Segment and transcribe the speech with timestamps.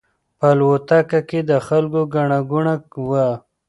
[0.39, 2.75] په الوتکه کې د خلکو ګڼه ګوڼه
[3.09, 3.27] وه.